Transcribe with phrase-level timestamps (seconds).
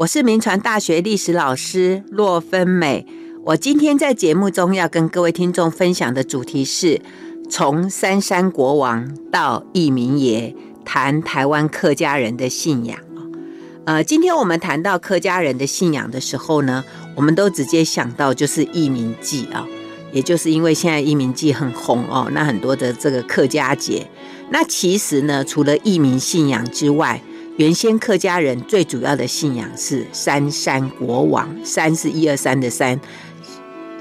[0.00, 3.06] 我是民传大学历史老师骆芬美。
[3.44, 7.02] 我今天在节目中要跟各位听众分享的主题是：
[7.50, 12.98] 从三山国王到义民爷，谈台湾客家人的信仰。
[13.84, 16.82] 呃，今天我们谈到客家人的信仰的时候呢，
[17.14, 19.66] 我们都直接想到就是义民祭啊，
[20.12, 24.08] 也就是因为现在义民祭很红哦，那很多的这个客家节。
[24.48, 27.20] 那其实呢，除了义民信仰之外，
[27.56, 32.98] 原先客家人最主要的信仰是三山国王，三是一二三的三。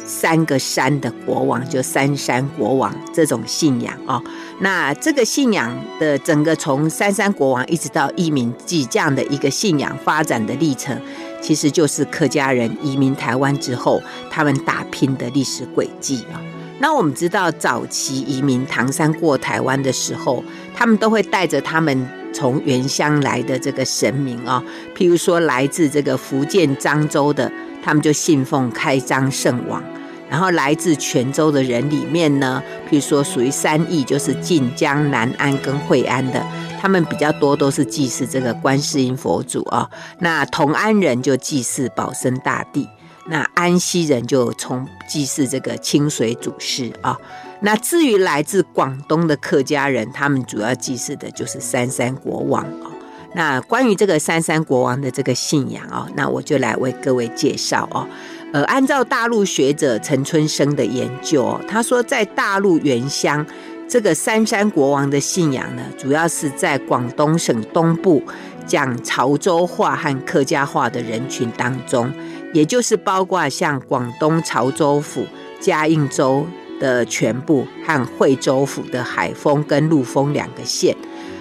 [0.05, 4.19] 三个山的国王，就三山国王这种信仰哦。
[4.59, 10.99] 那这个信仰的整个从三山国王一直到移民祭这样的一个信仰发展的历程，
[11.43, 16.41] 其实就是客家人移民台湾之后，他们打拼的历史轨迹啊。
[16.79, 20.43] 那我们知道，早期移民唐山过台湾的时候，
[20.73, 24.63] 他们都会带着他们从原乡来的这个神明啊，
[24.95, 27.51] 譬如说来自这个福建漳州的，
[27.83, 29.83] 他们就信奉开漳圣王。
[30.29, 36.45] 然后来自泉州的人里面呢，譬如说属于三义，就是晋江、南安跟惠安的，
[36.79, 39.89] 他们比较多都是祭祀这个观世音佛祖啊。
[40.19, 42.87] 那同安人就祭祀保生大帝，
[43.27, 47.17] 那安溪人就从祭祀这个清水祖师啊。
[47.61, 52.91] 那至于来自广东的客家人，他们主要祭祀的就是三山国王啊。
[53.35, 58.07] 那关于这个三山国王的这个信仰啊，那我就来为各位介绍哦。
[58.51, 63.45] 呃，按照大陆学者陈春生的研究，他说，在大陆原乡，
[63.87, 68.23] 这个三山国王的信仰呢，主要是在广东省东部
[68.65, 72.11] 讲潮州话和客家话的人群当中，
[72.53, 75.25] 也就是包括像广东潮州府、
[75.59, 76.45] 嘉应州
[76.79, 80.95] 的全部和惠州府的海丰跟陆丰两个县，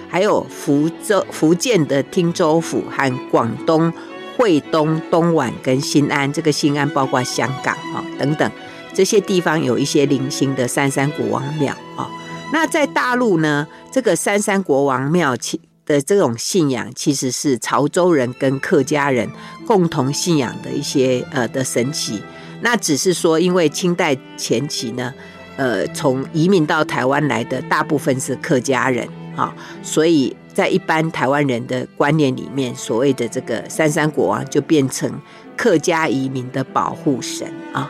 [0.09, 3.91] 还有福州、福建的汀州府和广东。
[4.37, 8.49] 惠东、东莞跟新安，这个新安包括香港啊等等
[8.93, 12.09] 这些地方，有一些零星的三山国王庙啊。
[12.53, 15.59] 那在大陆呢，这个三山国王庙其
[15.89, 19.27] 的这种信仰，其实是潮州人跟客家人
[19.65, 22.21] 共同信仰的一些呃的神奇。
[22.61, 25.11] 那只是说，因为清代前期呢，
[25.57, 30.33] 呃，从移民到台湾来的大部分是客家人啊，所以。
[30.51, 35.09] 在一般台湾人的观念里面，所谓的这个三山国王就变成
[35.55, 37.89] 客家移民的保护神啊。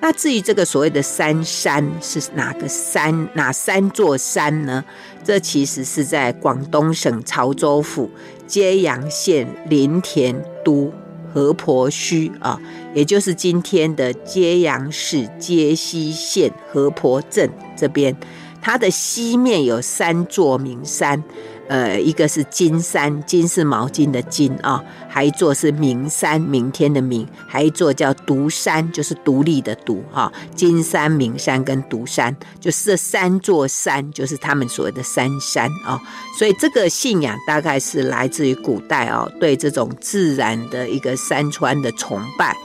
[0.00, 4.84] 那至于这个所谓的三山是哪个山，哪三座山呢？
[5.24, 8.10] 这其实是在广东省潮州府
[8.46, 10.92] 揭阳县林田都
[11.34, 12.58] 河婆墟啊，
[12.94, 18.16] 也就是今天的揭阳市揭西县河婆镇这边，
[18.62, 21.22] 它的西面有三座名山。
[21.68, 30.32] 呃，一个是金山，金是毛巾的金啊、哦，还一座是明山，明天的明，还一座叫独山，就是独立的独哈、哦。
[30.54, 36.00] 金山、明山跟独山，就是这三座山，就是他们所谓的三山啊、哦。
[36.38, 42.56] 所以这个信仰大概是来自于古代、哦，对这种自然的一个山川的崇拜，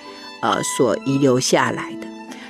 [0.42, 2.08] 呃，所遗留下来的。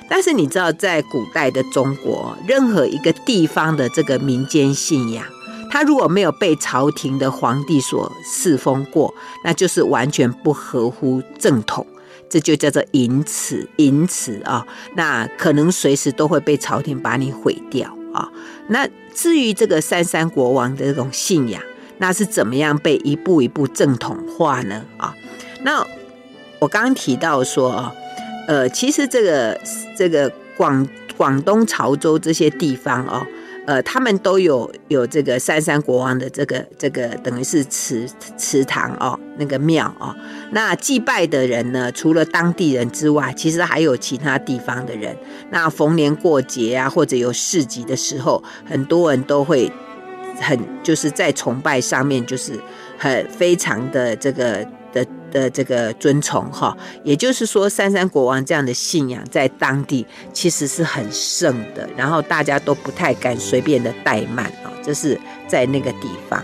[0.07, 5.25] 但是你知道，在古代的中国，任何一个地方的这个民间信仰。
[5.73, 9.11] 他如果没有被朝廷的皇帝所赐封过，
[9.43, 11.83] 那就是完全不合乎正统，
[12.29, 14.63] 这就叫做淫词淫词啊。
[14.95, 18.29] 那可能随时都会被朝廷把你毁掉啊。
[18.67, 21.59] 那至于这个三山国王的这种信仰，
[21.97, 24.85] 那是怎么样被一步一步正统化呢？
[24.97, 25.15] 啊，
[25.63, 25.83] 那
[26.59, 27.91] 我刚刚提到说，
[28.47, 29.59] 呃，其实这个
[29.97, 33.25] 这个广广东潮州这些地方哦。
[33.65, 40.13] 呃，他们都有有这个三山国王的这个这个等于是祠祠堂哦，那个庙哦。
[40.51, 45.15] 那祭拜的人呢，除了当地人之外，其实还有其他地方的人。
[45.49, 49.71] 那逢年过节啊，或者有市集的时候，很多人都会
[50.41, 52.59] 很就是在崇拜上面，就是
[52.97, 54.67] 很非常的这个。
[55.33, 66.41] 的这个尊崇哈，也就是说，三山国王这样的信仰在当地其实是很盛的，然后大家都不太敢随便的怠慢啊，这是在那个地方。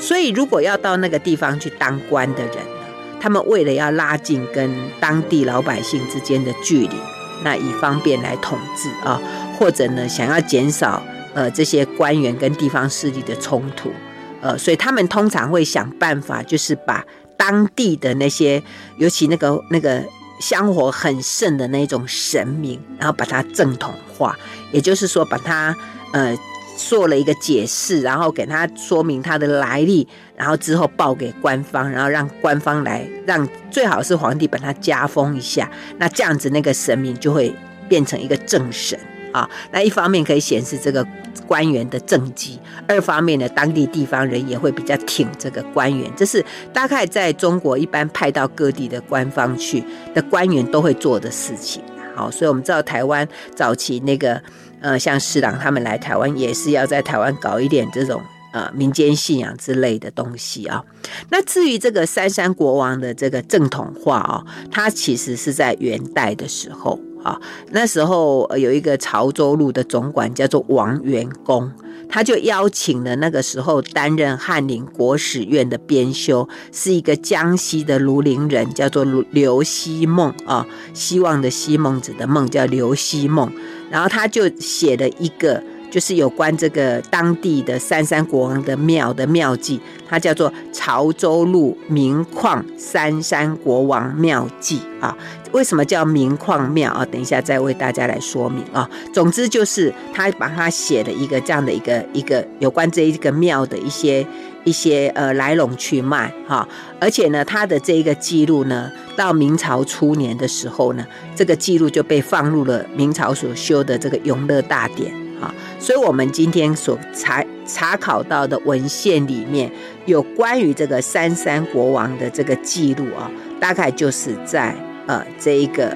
[0.00, 2.86] 所以，如果要到那个地方去当官的人呢，
[3.20, 4.68] 他们为了要拉近跟
[4.98, 6.96] 当地老百姓之间的距离，
[7.44, 9.22] 那以方便来统治啊，
[9.56, 11.00] 或者呢，想要减少
[11.32, 13.92] 呃这些官员跟地方势力的冲突，
[14.40, 17.04] 呃，所以他们通常会想办法，就是把。
[17.42, 18.62] 当地的那些，
[18.98, 20.00] 尤其那个那个
[20.38, 24.38] 香火很盛的那种神明，然后把它正统化，
[24.70, 25.76] 也就是说，把它
[26.12, 26.38] 呃
[26.76, 30.06] 做了一个解释，然后给他说明他的来历，
[30.36, 35.68] 然后之后报给官方，然后让官方来让最好是皇帝把他加封一下，
[35.98, 37.52] 那这样子那个神明就会
[37.88, 38.96] 变成一个正神。
[39.32, 39.48] 啊。
[39.72, 41.06] 那一方面可以显示这个
[41.46, 46.10] 官员的政绩，二方面呢，当地地方人也会比较挺这个官员。
[46.16, 49.82] 这是大概在中国一般派到各地的官方去
[50.14, 51.82] 的官员都会做的事情。
[52.14, 54.40] 好，所以我们知道台湾早期那个。
[54.84, 58.20] 呃，像施琅他们来台湾，也是要在台湾搞一点这种
[58.52, 60.82] 呃民间信仰之类的东西啊。
[61.30, 67.40] 那至于这个三山国王的这个正统化啊，它其实是在元代的时候啊，
[67.70, 71.70] 那时候有一个潮州路的总管叫做王元公。
[72.08, 83.50] 他就邀请了那个时候担任翰林国史院的编修，是一个江西的庐陵人，叫做刘希孟啊，希望的希，孟子的孟，叫刘希孟。
[83.90, 89.78] 然后他就写了一个，就是有关这个当地的三山国王的庙的庙记，
[90.08, 95.14] 它叫做《潮州路明矿三山国王庙记》啊。
[95.52, 97.04] 为什么叫明矿庙啊？
[97.04, 98.88] 等一下再为大家来说明啊。
[99.12, 104.26] 总之就是他把他写了一个这样的一个一个有关这一个庙的一些
[104.64, 106.66] 一些呃来龙去脉哈。
[106.98, 111.06] 而且呢，他的这一个记录呢，到明朝初年的时候呢，
[111.36, 115.12] 这个记录就被放入了明朝所修的这个《永乐大典》
[115.42, 115.54] 啊。
[115.78, 119.70] 所以，我们今天所查查考到的文献里面
[120.06, 123.30] 有关于这个三山国王的这个记录啊，
[123.60, 124.74] 大概就是在。
[125.08, 125.94] 呃，这一个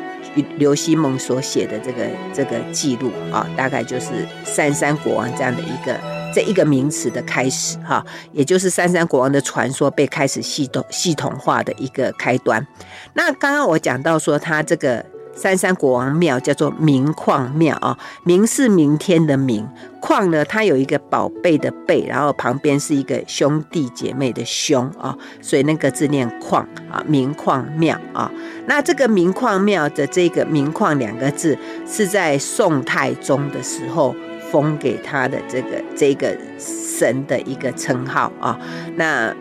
[0.56, 2.04] 刘希孟所写的这个
[2.34, 4.06] 这个记录啊，大概就是
[4.44, 5.96] 三山国王这样的一个
[6.34, 12.66] 这一个名词的开始哈，也就是三山国王的传说被开始系统系统化的一个开端。
[13.14, 15.06] 那刚刚我讲到说，他这个。
[15.36, 19.68] 三山国王庙叫做明矿庙啊，明是明天的明，
[20.00, 28.32] 矿呢，它有一个宝贝的贝，然后旁边是一个兄弟姐妹的兄啊，所以那个字念矿啊，明矿庙啊。
[28.66, 31.56] 那这个明矿庙的这个明矿两个字，
[31.86, 34.16] 是在宋太宗的时候
[34.50, 38.58] 封给他的这个这个神的一个称号啊。
[38.96, 39.32] 那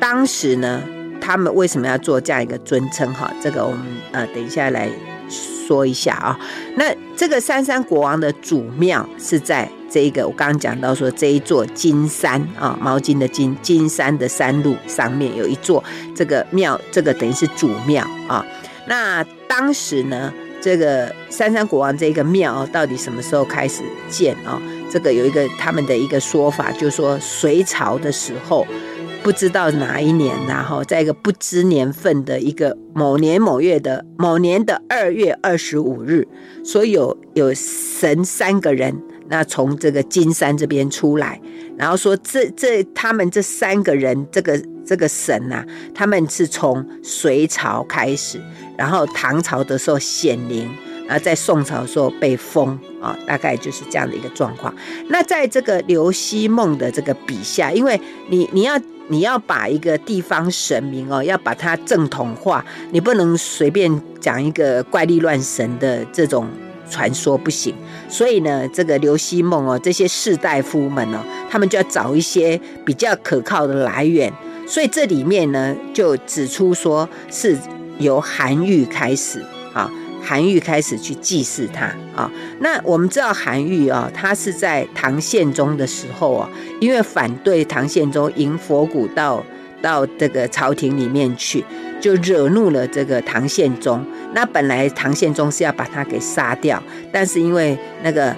[0.00, 0.82] 当时呢，
[1.20, 3.12] 他们为什么要做这样一个尊称？
[3.12, 3.80] 哈，这个我们
[4.12, 4.88] 呃等一下来。
[5.30, 6.38] 说一下啊，
[6.76, 15.82] 那这个三山国王的主庙是在这个我刚刚讲到说这一座金山啊，毛巾的金金山的山路上面有一座
[16.14, 18.44] 这个庙，这个等于是主庙啊。
[18.86, 24.60] 那当时呢，这个三山国王这个庙到底什么时候开始建啊？
[24.90, 28.66] 这个有一个他们的一个说法，就是说隋朝的时候。
[29.22, 36.26] 不知道哪一年，然后在一个不知年份的一个某年某月的某年的二月二十五日，
[36.64, 41.40] 所以有有神三个人，那从这个金山这边出来，
[41.76, 45.64] 然后说这这他们这三个人，这个这个神呐、
[45.94, 48.40] 他们是从隋朝开始，
[48.76, 50.68] 然后唐朝的时候显灵，
[51.06, 54.74] 然后在宋朝的时候被封啊，大概就是这样的一个状况。
[55.08, 58.00] 那在这个刘希孟的这个笔下，因为
[58.30, 58.80] 你你要。
[59.10, 66.46] 你要把一个地方神明哦，要把它正统化，你不能随便讲一个怪力乱神的这种
[66.88, 67.74] 传说不行。
[68.08, 71.18] 所以呢，这个刘希孟哦，这些士大夫们哦，
[71.50, 74.32] 他们就要找一些比较可靠的来源。
[74.64, 77.58] 所以这里面呢，就指出说是
[77.98, 79.44] 由韩愈开始。
[80.30, 86.48] 韩愈开始去祭祀他啊，那我们知道韩愈啊，他是在唐宪宗的时候啊，
[86.80, 89.44] 因为反对唐宪宗迎佛骨到
[89.82, 91.64] 到这个朝廷里面去，
[92.00, 94.06] 就惹怒了这个唐宪宗。
[94.32, 98.32] 那本来唐宪宗是要把他给杀掉，但是因为那个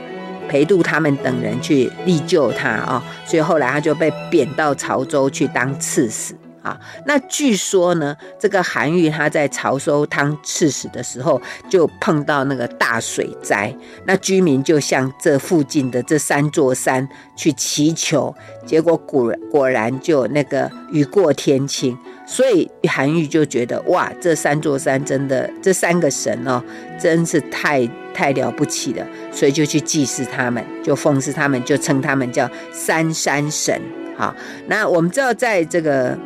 [0.49, 6.35] 裴度他们等人去力救他啊，所以后来他就被贬到潮州去当刺史。
[6.63, 13.75] 啊，那据说呢，这个韩愈他在潮州当刺史的时候，就碰到那个大水灾，
[14.07, 18.33] 那居民就向这附近的这三座山去祈求，
[18.65, 26.63] 结果果果然就那个雨过天晴，所以韩愈就觉得哇，这三座山真的，这三个神哦，
[26.97, 33.83] 真是太太了不起了，所以就去祭祀他们，就奉祀他们，就称他们叫三山神。
[34.17, 34.33] 好，
[34.69, 36.17] 那我们知道在这个。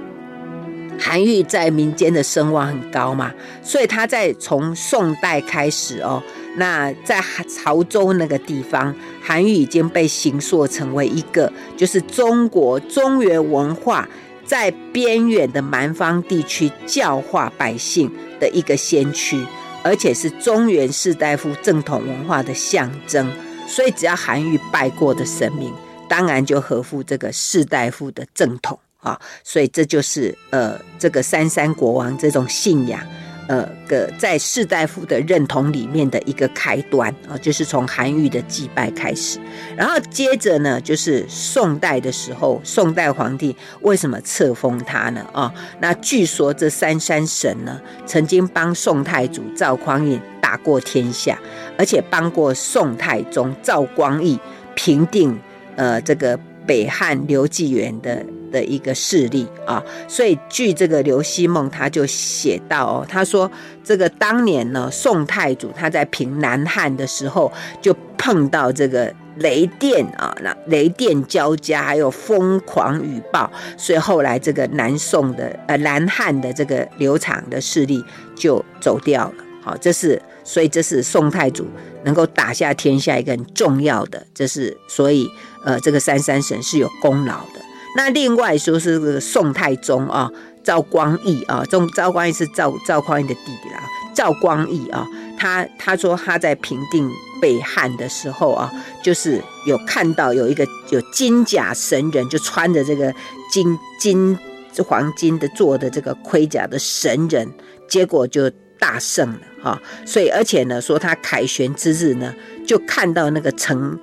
[0.99, 6.23] 韩愈在民间的声望很高嘛，所以他在从宋代开始哦，
[6.57, 14.09] 那在潮州那个地方，韩愈已经被形塑成为一个就是中国中原文化
[14.45, 18.11] 在边远的蛮方地区教化百姓
[18.41, 19.45] 的一个先驱，
[19.83, 23.31] 而且是中原士大夫正统文化的象征。
[23.69, 25.73] 所以只要韩愈拜过的神明，
[26.09, 33.01] 当然就合乎这个士大夫的正统啊，所以这就是呃这个三山国王这种信仰。
[33.49, 39.39] 呃，个在士大夫的认同里面的一个开端啊，就是从韩愈的祭拜开始，
[39.77, 45.25] 然后接着呢，就是宋代的时候，宋代皇帝为什么册封他呢？
[45.33, 51.39] 啊，那据说这三山神呢，曾经帮宋太祖赵匡胤打过天下，
[51.79, 54.37] 而且帮过宋太宗赵光义
[54.75, 55.39] 平定
[55.77, 56.37] 呃这个
[56.67, 58.25] 北汉刘继元的。
[58.53, 63.51] 的一个势力啊，所以据这个刘希孟他就写到哦，他说
[63.83, 78.03] 这个当年呢，宋太祖他在平南汉的时候，就碰到这个雷电啊，那雷电交加，还有疯狂雨暴，所以后来这个南宋的呃南汉的这个刘长的势力
[78.37, 79.45] 就走掉了。
[79.61, 81.67] 好，这是所以这是宋太祖
[82.05, 85.29] 能够打下天下一个很重要的，这是所以
[85.65, 87.61] 呃这个三山神是有功劳的。
[87.97, 90.31] 那另外说是宋太宗啊，
[90.63, 93.83] 赵光义啊，中赵光义是赵赵匡胤的弟弟啦。
[94.15, 95.05] 赵光义啊，
[95.37, 97.11] 他他说他在平定
[97.43, 98.71] 北汉的时候啊，
[99.03, 103.13] 就是有看到有一个有金甲神人，就穿着这个
[103.51, 104.39] 金金
[104.87, 107.51] 黄金的做的这个盔甲的神人，
[107.89, 109.83] 结果就大胜了哈。
[110.05, 112.35] 所以而且呢，说他凯旋之日呢，
[112.67, 113.99] 就看到那个城。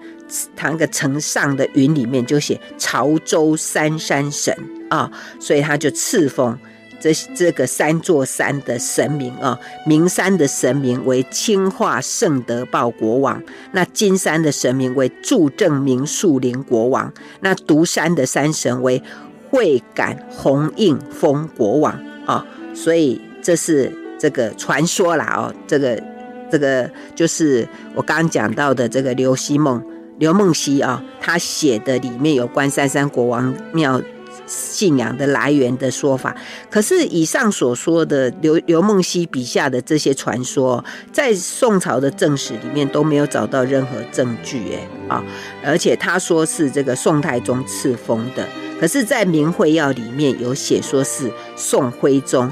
[0.56, 4.56] 他那个城上的云里面就写潮州三山神
[4.90, 6.58] 啊，所以他就赐封
[7.00, 13.40] 这这个三座山的神明啊，名山的神明为清化圣德报国王，
[13.74, 19.04] 那金山的神明为助正明树林国王，那独山的山神为
[19.52, 21.94] 会感弘应丰国王
[22.26, 23.92] 啊，所以这是
[24.24, 26.02] 这个传说啦哦，这个
[26.50, 29.84] 这个就是我刚刚讲到的这个刘希孟。
[30.20, 34.02] 刘梦溪啊，他写的里面有关三山国王庙
[34.46, 36.34] 信仰的来源的说法。
[36.70, 45.24] 可是以上所说的刘刘梦溪笔下的这些传说，在宋朝的正史里面都没有找到任何证据，哎啊！
[45.66, 48.48] 而且他说是这个宋太宗赐封的，
[48.80, 52.50] 可是，在《明会要》里面有写说是宋徽宗，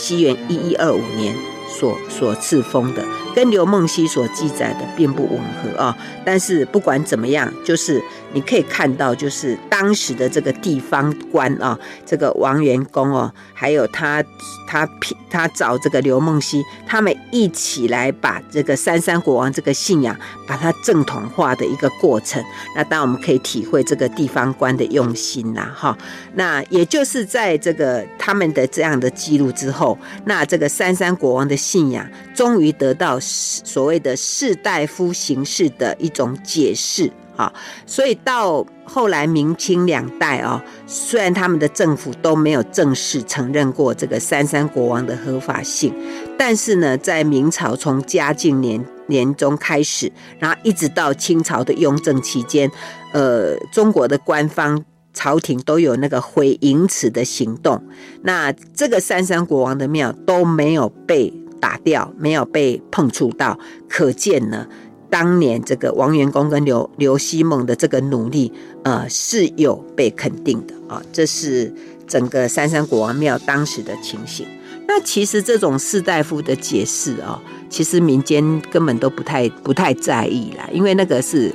[0.00, 1.58] 西元一一二五年。
[1.68, 5.96] 所所赐封的，跟刘梦溪所记载的并不吻合啊。
[6.24, 14.22] 但是不管怎么样，就是你可以看到，就是当时的这个地方官啊，这个王元公哦，还有他
[14.66, 14.88] 他
[15.30, 20.14] 他找这个刘梦溪，他们一起来把这个三山国王这个信仰，
[20.46, 22.42] 把它正统化的一个过程。
[22.74, 25.96] 那当然我们可以体会这个地方官的用心呐，哈。
[26.34, 31.56] 那也就是在这个他们的这样的记录之后，那这个三山国王的。
[31.58, 37.52] 信仰终于得到所谓的士大夫形式的一种解释啊，
[37.86, 45.94] 所以到后来明清两代啊，虽然他们的政府都没有正式承认过这个三山国王的合法性，
[46.36, 52.70] 但是呢，在明朝从嘉靖年年中开始，然后一直到清朝的雍正期间，
[53.12, 54.84] 呃，中国的官方
[55.14, 57.80] 朝廷都有那个毁淫词的行动，
[58.22, 61.32] 那这个三山国王的庙都没有被。
[61.60, 64.66] 打掉没有被碰触到，可见呢，
[65.10, 68.52] 当年这个王元公跟刘刘希孟的这个努力，
[68.84, 71.02] 呃，是有被肯定的啊。
[71.12, 71.72] 这是
[72.06, 74.46] 整个三山国王庙当时的情形。
[74.86, 81.54] 那其实这种士大夫的解释啊，其实民间根本都不太不太在意啦，因为那个是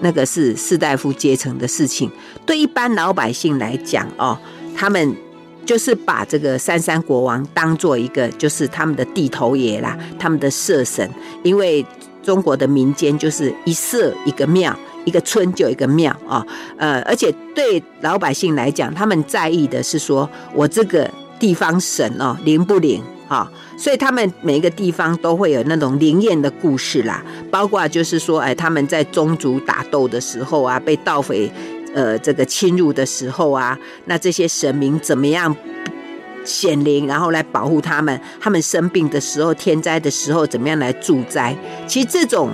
[0.00, 2.10] 那个是士大夫阶层的事情，
[2.44, 4.38] 对一般老百姓来讲哦，
[4.76, 5.16] 他们。
[5.64, 11.08] 就是把这个三山国王当做一个，就是他们的地头爷啦，他们的社神。
[11.42, 11.84] 因为
[12.22, 16.46] 中国的民间就是一社一个庙，一个村就一个庙啊。
[16.76, 23.50] 呃，而且对老百姓来讲，他们在意的是说我这个地方神哦灵不灵啊？
[23.76, 31.50] 所以他们每一个地方都会有那种灵验的故事啦，包括就是说，哎，他们在宗族打斗的时候啊，被盗匪。
[31.94, 35.54] 呃，这个侵入的时候啊，那这些神明怎么样
[36.44, 38.20] 显灵，然后来保护他们？
[38.40, 41.56] 他们生病的时候、天灾的时候，怎么样来助灾？
[41.86, 42.50] 其实这种，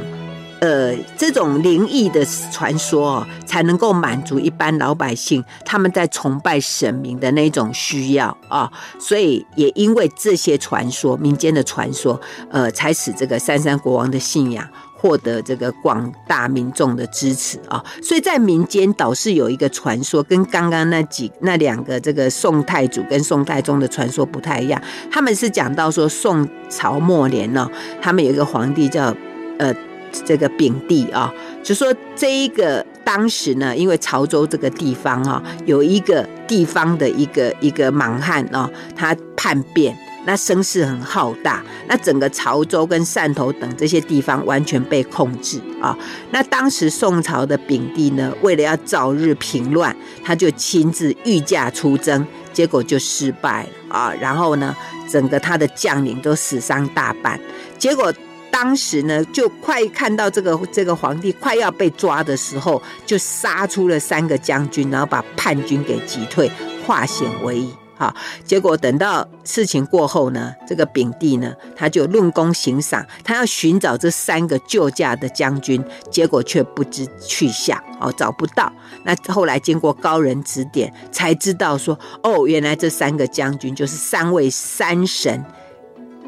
[0.60, 8.70] 呃，这种灵异的传说哦，才能够满足一般老百姓他们在崇拜神明的那种需要啊。
[8.98, 12.20] 所以也因为这些传说、民间的传说，
[12.50, 14.68] 呃，才使这个三山国王的信仰。
[15.00, 24.78] 获得这个广大民众的支持啊，所以在民间倒是有一个传说，跟刚刚那几那两个这个宋太祖跟宋太宗的传说不太一样。
[25.10, 27.66] 他们是讲到说宋朝末年呢，
[28.02, 29.14] 他们有一个皇帝叫
[29.58, 29.74] 呃
[30.12, 39.96] 这个丙帝啊，就说这一个当时呢，因为潮州这个地方啊，有一个地方的一个一个莽汉啊，他叛变。
[40.30, 45.98] 那声势很浩大，那整个潮州跟汕头等这些地方完全被控制啊。
[46.30, 54.14] 那当时宋朝的丙帝呢，为了要早日平乱，他就亲自御驾出征，结果就失败了啊。
[54.20, 54.76] 然后呢，
[55.10, 57.40] 整个他的将领都死伤大半。
[57.76, 58.14] 结果
[58.52, 66.48] 当时呢，就快看到这个这个皇帝快要被抓的时候，就杀出了三个将军，然后把叛军给击退，
[66.86, 67.74] 化险为夷。
[68.00, 68.14] 好，
[68.46, 78.72] 结果等到事情过后呢，这个丙帝呢，他就论功行赏，他要寻找这三个救驾的将军，结果却不知去向，哦，找不到。
[79.04, 85.44] 那后来经过高人指点，才知道说，哦，原来这三个将军就是三位山神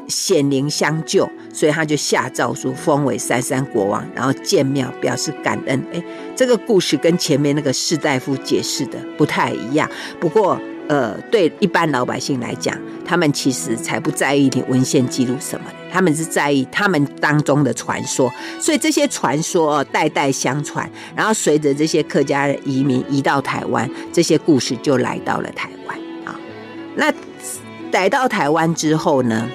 [0.07, 5.83] 显灵相救，所以他就下诏书封为三山国王，然后建庙表示感恩。
[5.91, 6.03] 诶，
[6.35, 9.89] 这个故事跟前面那个士大夫解释的不太一样，
[10.19, 10.61] 不过。
[10.89, 18.31] 呃，对一般老百姓来讲，他们其实才不在意你文献记录什么，他们是在意他们当中的传说。
[18.59, 26.37] 所以这些传说，代代相传，然后随着这些客家移民移到台湾，这些故事就来到了台湾啊。
[26.95, 27.13] 那
[27.91, 29.49] 来到台湾之后呢，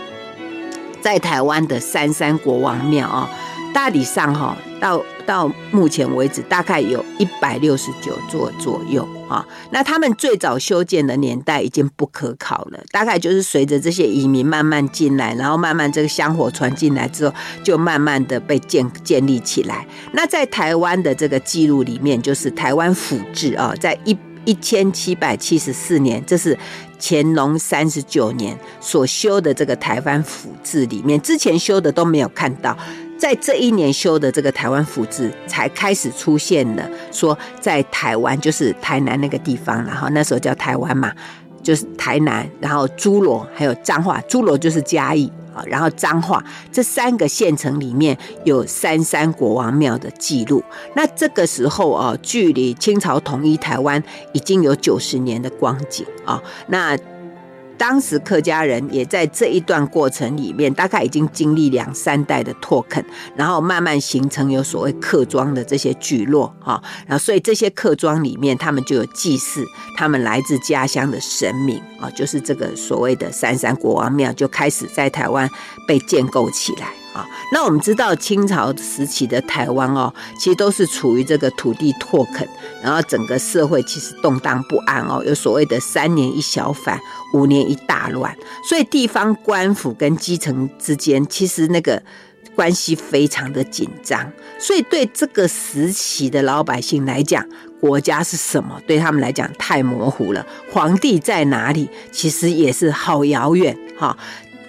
[1.03, 3.31] 在台湾的三山国王庙啊，
[3.75, 9.07] 大体上哈，到到目前为止，大概有一百六十九座左右。
[9.29, 19.87] 啊，那他们最早修建的年代已经不可考了，大概就是随着这些移民慢慢进来，然后慢慢这个香火传进来之后，就慢慢的被建建立起来。
[20.13, 26.59] 那在台湾的这个记录里面，就是台湾府志啊，在一一千七百七十四年，这是
[26.99, 32.77] 乾隆三十九年所修的这个台湾府志里面，之前修的都没有看到。
[33.19, 41.13] 在这一年修的这个台湾府志才开始出现了，说在台湾就是台南那个地方，然后那时候叫台湾嘛，
[41.63, 50.63] 就是台南，然后诸罗还有彰化，诸罗就是嘉义啊，然后彰化这三个县城里面有三山国王庙的记录。
[50.95, 54.01] 那这个时候啊，距离清朝统一台湾
[54.33, 56.97] 已经有九十年的光景啊，那。
[57.79, 63.03] 当时客家人也在这一段过程里面，大概已经经历两三代的拓垦，
[63.37, 69.65] 然后慢慢形成有所谓客庄的这些聚落，哈，然后所以这些客庄里面，他们就有祭祀
[69.97, 75.49] 他们来自家乡的神明，啊，就是这个所谓的三山国王庙就开始在台湾
[75.87, 76.89] 被建构起来。
[77.53, 82.49] 那我们知道清朝时期的台湾哦，其实都是处于这个土地拓垦，
[82.83, 87.01] 然后整个社会其实动荡不安哦，有所谓的三年一小反，
[87.35, 88.37] 五年一大乱，
[88.69, 92.03] 所以地方官府跟基层之间其实那个
[92.55, 97.47] 关系非常的紧张，所以对这个时期的老百姓来讲，
[97.81, 98.81] 国家是什么？
[98.87, 101.89] 对他们来讲太模糊了，皇帝在哪里？
[102.11, 104.17] 其实也是好遥远哈，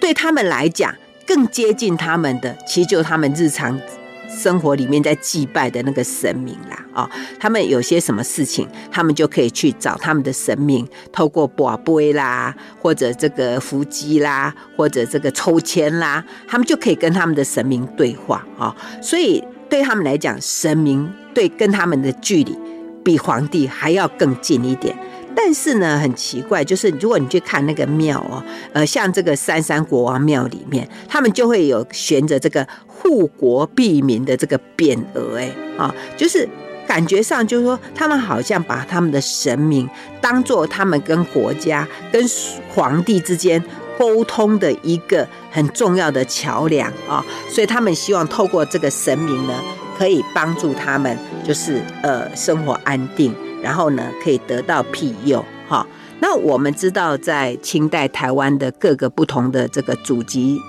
[0.00, 0.94] 对他们来讲。
[1.30, 3.80] 更接近他们的，其实就是他们日常
[4.28, 6.84] 生活里面在祭拜的那个神明啦。
[6.92, 18.74] 啊，他们有些什么事情，他们就可以去找他们的神明，透过卜杯啦，或者这个伏击啦，或者这个抽签啦，他们就可以跟他们的神明对话啊。
[19.00, 22.58] 所以对他们来讲，神明对跟他们的距离
[23.04, 24.98] 比皇帝还要更近一点。
[25.42, 36.46] 但是呢，很奇怪，就是如果你去看那个庙哦，呃，像这个三山国王庙里面，他们就会有悬着这个护国庇民的这个匾额，哎，啊，就是
[36.86, 39.88] 感觉上就是说，他们好像把他们的神明
[40.20, 42.22] 当做他们跟国家、跟
[42.68, 43.64] 皇帝之间
[43.98, 49.54] 沟通的一个很重要的桥梁啊，所以他们希望透过这个神明呢，
[49.96, 53.34] 可以帮助他们，就是呃，生活安定。
[53.62, 55.86] 然后呢，可以得到庇佑，哈。
[56.20, 60.60] 那我们知道，在清代台湾的各个不同的这个祖籍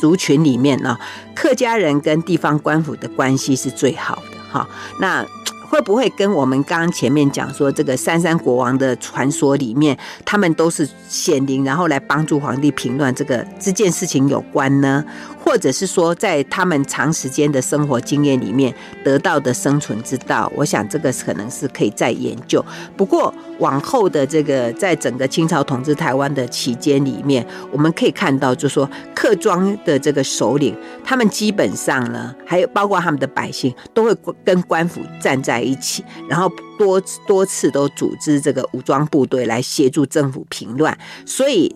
[0.00, 0.96] 族群里面呢，
[1.34, 4.68] 客家人跟地方官府的关系是最好的，哈。
[5.00, 5.26] 那
[5.68, 15.04] 会不会跟我们刚刚前面讲说这个三山国王的传说里面，他们都是显灵，然后来帮助皇帝平乱这个这件事情有关呢？
[15.46, 22.62] 或者是说，在他们长时间的生活经验里面得到的生存之道，我想这个可能是可以再研究。
[22.96, 41.72] 不过往后的这个，在整个清朝统治台湾的期间里面，我们可以看到，就说客庄的这个首领，他们基本上呢，还有包括他们的百姓，都会跟官府站在一起，然后多多次都组织这个武装部队来协助政府平乱，所以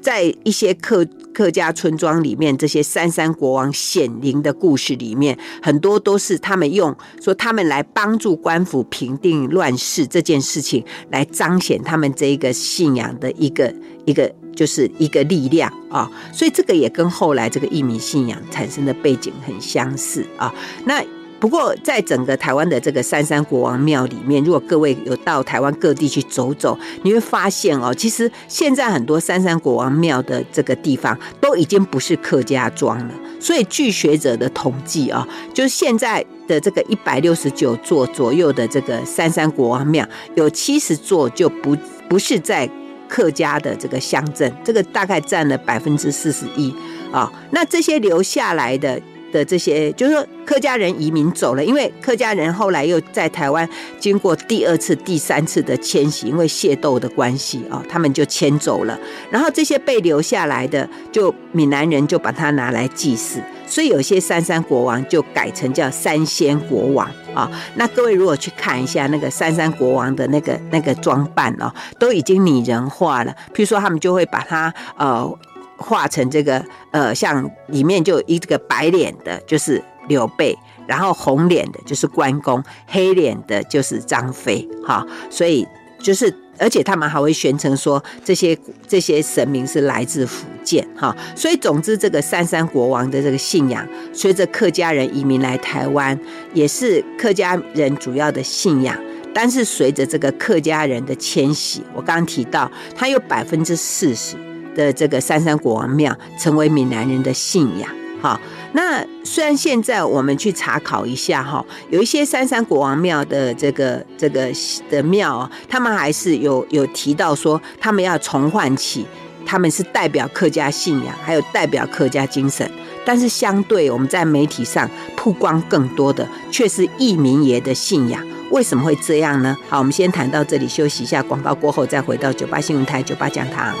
[0.00, 1.06] 在一些客。
[1.36, 13.70] 客家村庄里面这些三山国王显灵的故事里面，很多都是他们用说他们来帮助官府平定乱世这件事情，来彰显他们这一个信仰的一个
[14.06, 16.10] 一个就是一个力量啊。
[16.32, 20.50] 所以这个也跟后来这个义民信仰产生的背景很相似啊。
[20.86, 21.04] 那。
[21.38, 33.14] 不过，在整个台湾的这个三山国王庙里面，如果各位有到台湾各地去走走，你会发现哦，其实现在很多三山国王庙的这个地方都已经不是客家庄了。
[33.38, 41.76] 所以，据学者的统计啊，就是现在的这个一百六十九座左右的这个三山国王庙，有七十座就不
[42.08, 42.68] 不是在
[43.08, 46.74] 客家的这个乡镇，这个大概占了百分之四十一
[47.12, 47.30] 啊。
[47.50, 48.98] 那这些留下来的。
[49.32, 58.98] 的这些，就是说客家人移民走了，因为客家人后来又在台湾经过第二次、第三次的迁徙，因为械斗的关系啊，他们就迁走了。
[59.30, 67.50] 然后这些被留下来的，就闽南人就把它拿来祭祀，所以有些三山国王就改成叫三仙国王啊。
[67.74, 73.32] 那各位如果去看一下那个三山国王的那个那个装扮哦，都已经拟人化了。
[73.52, 75.38] 譬如说，他们就会把它呃。
[75.78, 85.66] 画成这个呃，像里面就有一个白脸的，就是刘备，然后红脸的就是关公，黑脸的就是张飞，哈，所以
[85.98, 96.18] 就是，而且他们还会宣称说这些这些神明是来自福建，哈，所以总之这个三山国王的这个信仰，随着客家人移民来台湾，
[96.54, 98.96] 也是客家人主要的信仰，
[99.34, 104.36] 但是随着这个客家人的迁徙，我刚刚提到，他有百分之四十。
[104.76, 107.90] 的这个三山国王庙成为闽南人的信仰，
[108.22, 108.38] 哈。
[108.72, 114.48] 那虽然现在我们去查考一下，哈，有一些三山国王庙的这个这个
[114.90, 119.06] 的庙，他们还是有有提到说，他们要重唤起
[119.46, 122.70] 他们是代表客家信仰，还有代表客家精神。
[123.06, 128.22] 但是相对我们在媒体上曝光更多的，却是义民爷的信仰。
[128.50, 129.56] 为什么会这样呢？
[129.68, 133.72] 好，我们先谈到这里，休息一下，广告过后再回到九八新闻台九八讲堂。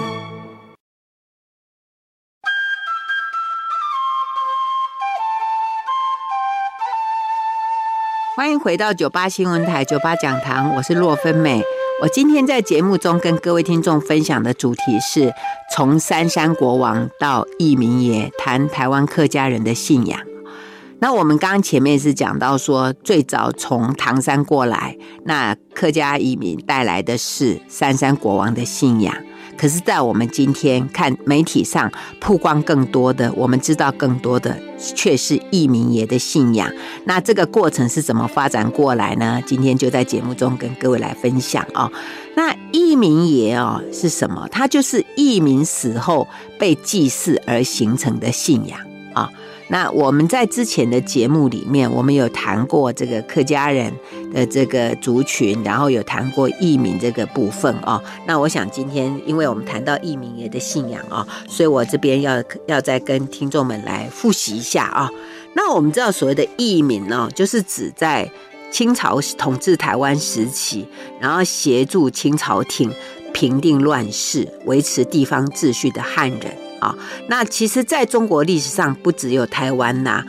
[8.46, 11.60] 欢迎回到九八新闻台九八讲堂，我是洛芬美。
[12.00, 15.34] 我今天在节目中跟各位听众分享的主题是
[15.74, 20.20] 从三山国王到移民爷，谈台湾客家人的信仰。
[21.00, 29.12] 那我们刚刚前面是讲到说，最早从唐山过来，那客家移民带来的是三山国王的信仰。
[29.56, 31.90] 可是，在我们今天看媒体上
[32.20, 34.56] 曝光更多的，我们知道更多的，
[34.94, 36.70] 却是义民爷的信仰。
[37.04, 39.40] 那这个过程是怎么发展过来呢？
[39.46, 41.90] 今天就在节目中跟各位来分享哦。
[42.34, 44.46] 那义民爷哦是什么？
[44.50, 48.78] 他就是义民死后被祭祀而形成的信仰
[49.14, 49.30] 啊。
[49.68, 53.92] 那我们在之前的节目里面，我们有谈过这个客家人
[54.32, 58.00] 的这个族群，然后有谈过义民这个部分哦。
[58.26, 65.10] 那我想今天，因为我们谈到义民爷的信仰哦，所以我这边要要再跟听众们来复习一下啊。
[65.54, 68.30] 那我们知道所谓的义民呢，就是指在
[68.70, 70.86] 清朝统治台湾时期，
[71.20, 72.92] 然后协助清朝廷
[73.32, 76.65] 平定乱世、维持地方秩序的汉人。
[76.86, 76.96] 啊，
[77.28, 80.24] 那其实在中国历史上不只有台湾呐、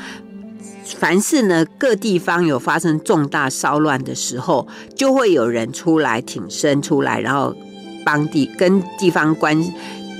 [0.97, 7.55] 凡是呢各地方有发生重大骚乱的时候，就会有人出来挺身出来，然后
[8.05, 9.55] 帮地跟地方官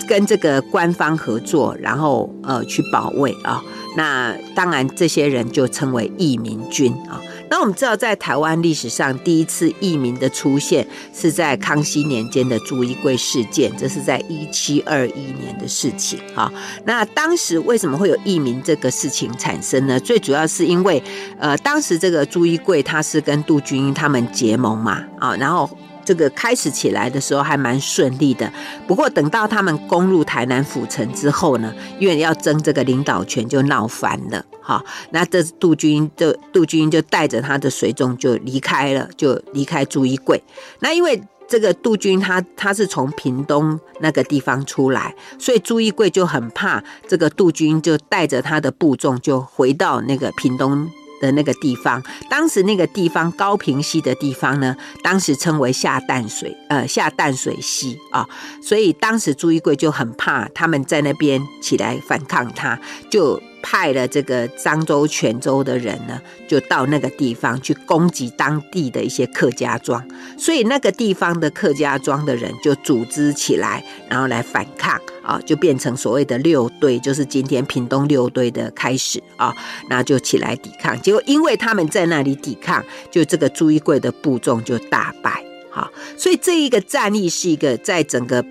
[0.08, 3.64] 跟这个官方合作，然后呃去保卫啊。
[3.96, 7.20] 那当然这些人就称为义民军啊。
[7.50, 16.52] 那我们知道，在台湾历史上第一次义民的出现是在康熙年间的朱一贵事件，这是在一七二一年的事情啊。
[16.86, 20.00] 那当时为什么会有义民这个事情产生呢？
[20.00, 21.02] 最主要是因为，
[21.40, 25.70] 呃，当时这个朱一贵他是跟杜君英他们结盟嘛，啊，然后。
[26.08, 28.50] 这个开始起来的时候还蛮顺利的，
[28.88, 34.42] 不过等到他们攻入台南府城之后呢，因为要争这个领导权，就闹翻了。
[34.62, 40.42] 哈，那这杜军就杜军就带着他的随从就离开了，就离开朱一贵。
[40.80, 50.90] 那因为这个杜军他他是从屏东那个地方出来，所以朱一贵就很怕这个杜军就带着他的部众就回到那个屏东。
[51.20, 58.28] 的那个地方，当时那个地方高平溪的地方呢，当时称为下淡水，呃，下淡水溪啊，
[58.62, 70.04] 所以当时朱一贵就很怕他们在那边起来反抗他，就派了这个漳州、泉州的人呢，就到那个地方去攻击当地的一些客家庄，
[70.38, 79.54] 所以那个地方的客家庄的人就组织起来，然后来反抗啊，就变成所谓的六队，就是今天屏东六队的开始啊，
[79.90, 81.00] 那就起来抵抗。
[81.02, 85.44] 结果因为他们在那里抵抗，就这个朱一贵的部众就大败。
[85.70, 88.44] 好，所以这一个战役是一个在整个。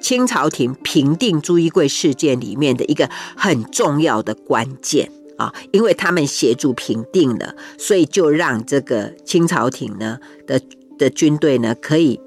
[0.00, 10.60] 清朝廷平定朱一贵事件里面的一个很重要的关键啊，因为他们协助平定了，所以就让这个清朝廷呢的
[10.98, 12.20] 的军队呢可以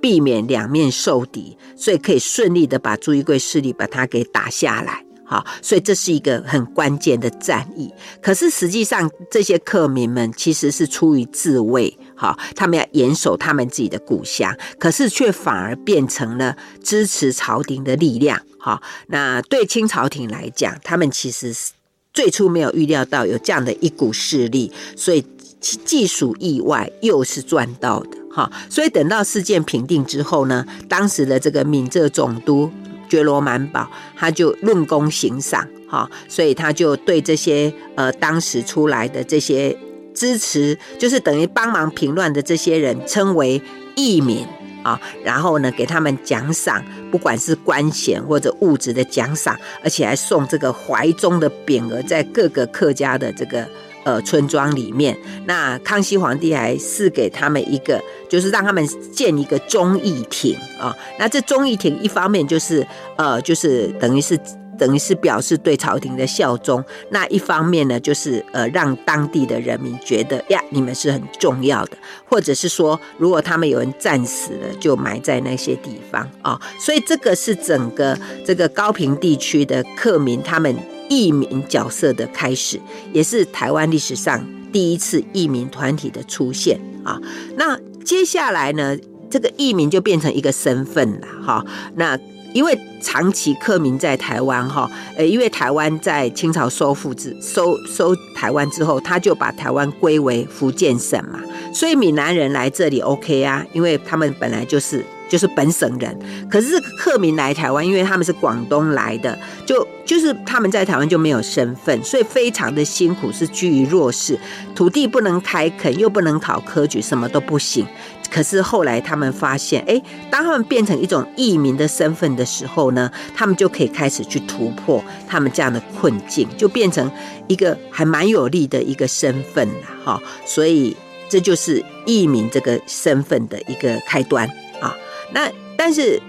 [0.00, 5.04] 避免两面受敌，所以可以顺利的把朱一贵势力把它给打下来。
[5.24, 7.92] 好，所以这是一个很关键的战役。
[8.22, 18.42] 可是实际上，这些客民们其实是出于自卫，好，他们要严守他们自己的故乡，可是却反而变成了支持朝廷的力量。
[18.58, 21.70] 哈，那对清朝廷来讲，他们其实是
[22.12, 25.24] 最初没有预料到有这样的一股势力，所以
[25.60, 28.18] 既属意外，又是赚到的。
[28.32, 32.68] 哈，所以等到事件平定之后呢，当时的这个闽浙总督。
[33.10, 39.74] 觉罗满宝，他就论功行赏，哈，所以他就对这些呃当时出来的这些
[40.18, 43.62] 支持，就是等于帮忙平乱的这些人，称为
[43.94, 44.44] 义民
[44.82, 53.66] 啊，然后呢给他们奖赏，不管是官衔或者物质的奖赏，而且还送这个怀中的匾额在各个客家的这个。
[54.04, 60.96] 呃，村庄里面，那康熙皇帝还赐给他们一个，就是让他们建一个忠义亭啊。
[61.18, 64.38] 那这忠义亭一方面就是呃，就是等于是
[64.78, 76.60] 等于是表示对朝廷的效忠；那一方面呢，就是呃，让当地的人民觉得呀，你们是很重要的，或者是说，如果他们有人战死了，就埋在那些地方啊。
[76.78, 80.74] 所以这个是整个这个高平地区的客民他们。
[81.10, 82.78] 义民角色的开始，
[83.14, 87.18] 也是台湾历史上第一次义民团体的出现啊。
[87.56, 88.94] 那接下来呢，
[89.30, 91.64] 这个义民就变成一个身份了哈。
[91.94, 92.14] 那
[92.58, 101.38] 因为长期客民在台湾哈，呃，因为台湾在清朝收复之收收台湾之后，他就把台湾归为福建省嘛，
[101.72, 105.04] 所以闽南人来这里 OK 啊，因为他们本来就是。
[105.30, 106.18] 就是本省人，
[106.50, 114.40] 可是这个客民来台湾，因为他们是广东来的，就就是他们在台湾就没有身份，所以非常的辛苦，是居于弱势，
[114.74, 117.86] 土地不能开垦，又不能考科举，什么都不行。
[118.30, 127.10] 可是后来他们发现，哎，当他们变成一种义民的身份的时候呢，他们就可以开始去突破他们这样的困境，就变成
[127.46, 130.22] 一个还蛮有利的一个身份了哈。
[130.44, 130.96] 所以
[131.28, 134.48] 这就是义民这个身份的一个开端
[134.80, 134.94] 啊。
[135.32, 136.20] 那但是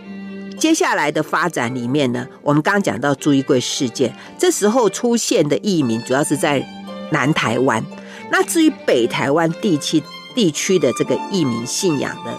[0.57, 6.65] 接下来的发展里面呢，我们刚讲到朱一贵事件，这时候出现的义民主要是在
[7.11, 7.83] 南台湾。
[8.31, 10.03] 那至于北台湾地区
[10.35, 12.37] 地区的这个义民信仰的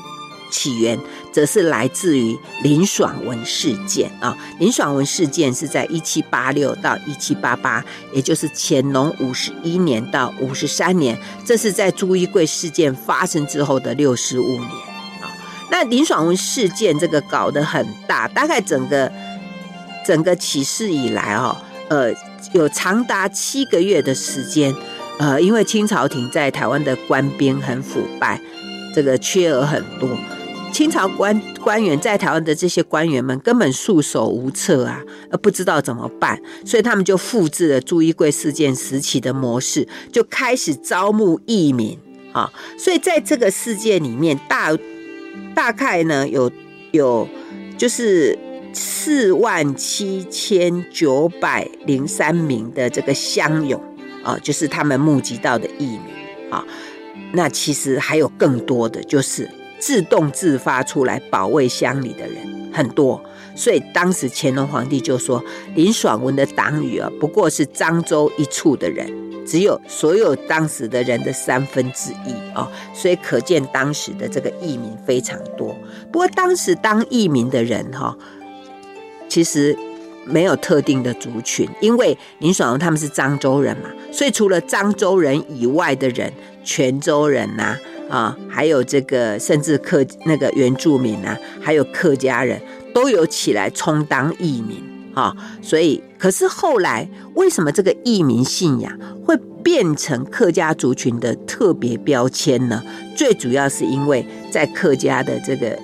[0.51, 0.99] 起源，
[1.33, 4.37] 则是来自于林爽文事件啊。
[4.59, 14.71] 林爽文事件是在一七八六到一七八八，也就是乾隆五十一年到五十三年，这是在朱一贵事件发生之后的六十五年
[15.23, 15.31] 啊。
[15.71, 19.11] 那林爽文事件这个搞得很大，大概整个
[20.05, 21.57] 整个起事以来哦，
[21.89, 22.13] 呃，
[22.53, 24.75] 有长达七个月的时间，
[25.21, 28.41] 呃，因为清朝廷在台湾的官兵很腐败，
[28.95, 30.09] 这个缺额很多，
[30.73, 41.99] 清朝官官员在台湾的这些官员们根本束手无策啊，呃，不知道怎么办，所以他们就复制了朱一贵事件时期的模式，就开始招募义民
[42.33, 44.77] 啊，所以在这个事件里面大。
[45.55, 46.51] 大概呢有
[46.93, 47.29] 有
[47.77, 48.37] 就是
[48.73, 53.81] 四万七千九百零三名的这个乡勇
[54.23, 56.65] 啊，就是他们募集到的义民啊。
[57.33, 63.23] 那其实还有更多的，就是自动自发出来保卫乡里的人很多。
[63.55, 65.43] 所以当时乾隆皇帝就说，
[65.75, 69.13] 林爽文的党羽啊，不过是漳州一处的人。
[69.47, 75.75] 只有所有当时的人的三分之一啊，所以可见当时的这个义民非常多。
[76.13, 78.17] 不过当时当义民的人哈，
[79.29, 79.77] 其实
[80.25, 86.33] 没有特定的族群，因为林爽文他们是漳州人嘛，所以除了漳州人以外的人，
[86.65, 87.77] 泉州人呐
[88.09, 92.61] 啊，还有这个甚至客那个原住民呐，还有客家人
[92.95, 94.83] 都有起来充当义民。
[95.13, 102.81] 啊，所以可是后来为什么这个义民信仰会变成客家族群的特别标签呢？
[103.17, 105.77] 最主要是因为在客家的这个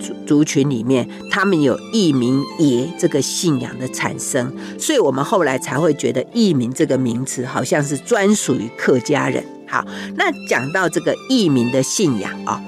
[0.00, 9.44] 族族群里面，他们有义民爷这个信仰的产生，所以我们后来才会觉得义民这个名词好像是专属于客家人。
[9.66, 9.84] 好，
[10.16, 12.60] 那讲到这个义民的信仰啊，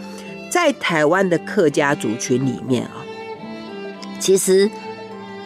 [0.50, 3.02] 在台湾的客家族群里面啊，
[4.20, 4.70] 其实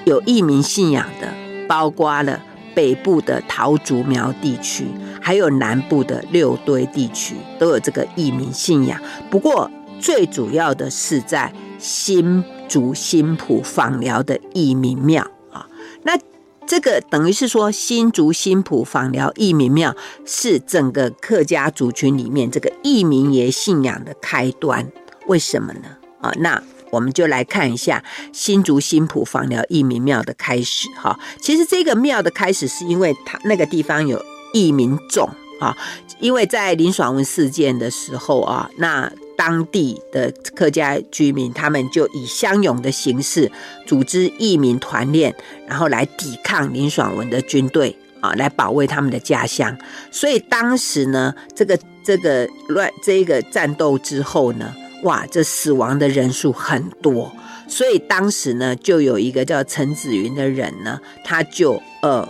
[0.04, 1.32] 有义民信仰的，
[1.66, 2.42] 包括了
[2.74, 4.84] 北部的桃竹苗地区，
[5.18, 9.00] 还有南部的六堆地区，都有这个义民信仰。
[9.30, 15.66] 不过，最主要的是在新竹新埔访寮的义民庙啊，
[16.02, 16.18] 那
[16.66, 24.90] 这个等于是说新竹新埔访寮义民庙是整个客家族群里面这个义民爷信仰的开端，
[25.26, 25.82] 为什么呢？
[26.20, 26.60] 啊，那
[26.90, 31.18] 我们就来看一下新竹新埔枋寮义民庙的开始哈。
[31.40, 34.20] 其实这个庙的开始是因为它那个地方有
[34.52, 35.28] 义民种
[35.60, 35.76] 啊，
[36.18, 39.12] 因为在林爽文事件的时候啊，那。
[39.36, 43.50] 当地的客家居民，他们就以乡勇的形式
[43.86, 45.34] 组织义民团练，
[45.68, 49.76] 然后来抵抗林爽文的军队啊，来保卫他们的家乡。
[50.10, 57.30] 所以当时呢，这个这个乱这个战斗之后呢，哇，这死亡的人数很多。
[57.68, 62.26] 所以当时呢，就有一个叫陈子云的人呢，他就呃，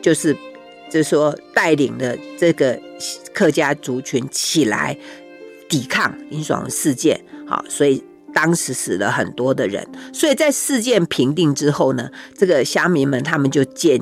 [0.00, 0.34] 就是
[0.90, 2.80] 就是说带领了这个
[3.32, 4.96] 客家族群起来。
[5.72, 8.04] 抵抗林爽事件，好，所以
[8.34, 9.82] 当时死了很多的人。
[10.12, 13.98] 所以在事件平定之后呢，这个乡民们他们就建，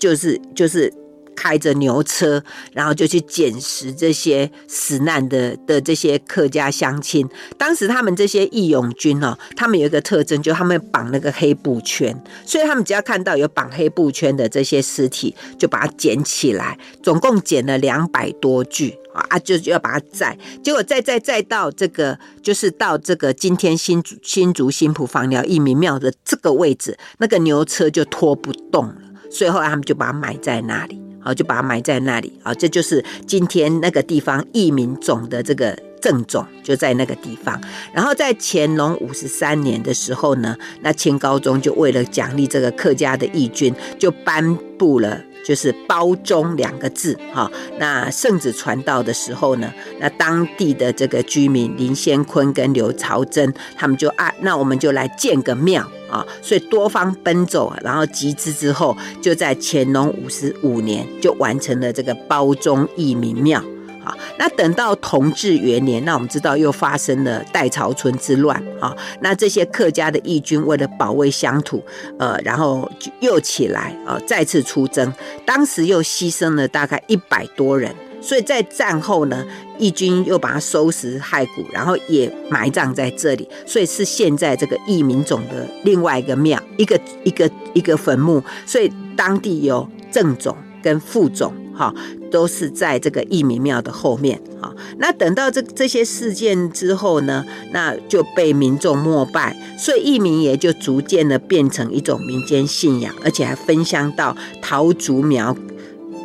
[0.00, 0.92] 就是就是。
[1.34, 2.42] 开着牛车，
[2.72, 7.28] 然后就去捡拾这些死难的的这些客家乡亲。
[7.58, 12.16] 当时他们这些义勇军哦，他们有一个特征，就他们绑那个黑布圈，
[12.46, 16.78] 所以他们只要看到有绑黑布圈的这些尸体，就把它捡起来。
[17.02, 20.36] 总共捡了两百多具啊，就就要把它载。
[20.62, 28.96] 结果再再再到这个，就是到这个今天新竹新竹新埔枋寮义民庙的这个位置，那个牛车就拖不动了，
[29.30, 31.00] 所以后来他们就把它埋在那里。
[31.24, 32.32] 哦，就把它埋在那里。
[32.42, 37.60] 啊，这就是今天那个地方义民种的这个正种，就在那个地方。
[37.92, 47.18] 然后在乾隆五十三年的时候呢，那清高宗就为了奖励这个客家的义军，就颁布了就是“包中”两个字。
[47.32, 55.88] 哈，那圣旨传到的时候呢，那当地的这个居民林先坤跟刘朝珍，他们就啊，那我们就来建个庙。
[56.10, 63.60] 啊，所以多方奔走，然后集资之后，就在乾隆五十五年就完成了这个包中义民庙。
[64.04, 68.62] 啊，那等到同治元年，那我们知道又发生了代潮村之乱。
[68.80, 71.82] 啊，那这些客家的义军为了保卫乡土，
[72.18, 72.90] 呃，然后
[73.20, 75.12] 又起来，啊，再次出征，
[75.46, 77.94] 当时又牺牲了大概一百多人。
[78.20, 79.44] 所以在战后呢，
[79.78, 88.42] 义军又把它收拾骸骨，然后也埋葬在这里，所以是现在这个义民种的另外一个庙，一个一个一个坟墓。
[88.64, 91.94] 所以当地有正种跟副种，哈，
[92.30, 94.74] 都是在这个义民庙的后面，哈。
[94.98, 105.56] 那等到这这些事件之后呢，那就被民众膜拜，所以义民也就逐渐的变成一种民间信仰，而且还分享到桃竹苗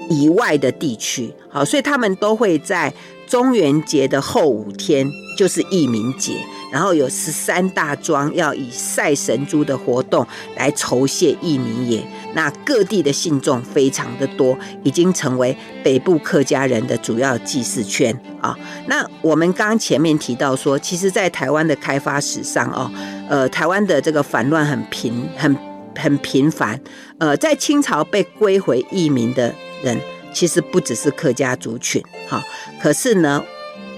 [0.10, 2.94] 以外的地区，好，所以他们都会在
[3.28, 6.34] 中元节的后五天，就是义民节，
[6.72, 12.04] 然后有十三大庄要以赛神珠的活动来酬谢义民爷。
[12.34, 18.58] 那各地的信众非常的多，已经成为北部客家人的主要祭祀圈啊。
[18.88, 22.92] 那我们刚前面提到说，其实，在台湾的开发史上哦，
[23.30, 25.56] 呃，台湾的这个反乱很频很
[25.96, 26.80] 很频繁，
[27.18, 29.54] 呃，在清朝被归回义民的。
[29.82, 29.98] 人
[30.34, 32.44] 其实不只是客家族群，哈，
[32.82, 33.42] 可是呢，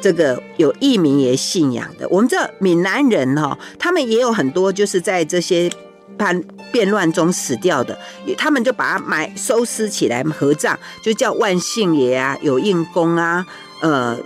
[0.02, 5.72] 这个有义民爷信仰的，我们这闽南人哈，他们也有很多就是在这些
[6.18, 7.98] 叛变乱中死掉的，
[8.38, 13.46] 他们就把它埋收尸起来合葬，就叫万姓爷啊，有应公啊，
[13.82, 14.18] 呃。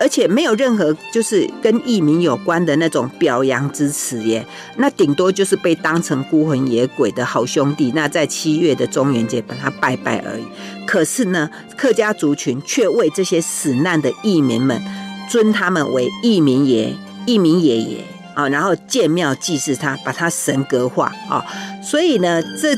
[0.00, 4.44] 而且没有任何就是跟义民有关的那种表扬之词耶，
[4.76, 10.44] 那顶多就是被当成孤魂野鬼的好兄弟，那在七月的中元节把他拜拜而已。
[10.84, 14.82] 可是呢，客家族群却为这些死难的义民们
[15.30, 16.94] 尊他们为义民爷、
[17.26, 21.44] 义民爷爷啊，然后建庙祭祀他，把他神格化啊。
[21.82, 22.74] 所以呢，这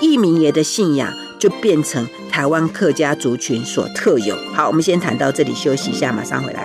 [0.00, 2.06] 义民爷的信仰就变成。
[2.30, 4.36] 台湾客家族群所特有。
[4.54, 6.64] 好，我们先谈到这里，休息一下，马上回来。